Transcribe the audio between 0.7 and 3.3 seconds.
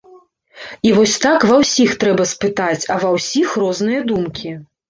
І вось так ва ўсіх трэба спытаць, а ва